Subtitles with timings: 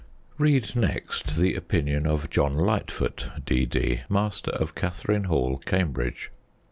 [0.39, 6.31] Read next the opinion of John Lightfoot, D.D., Master of Catherine Hall, Cambridge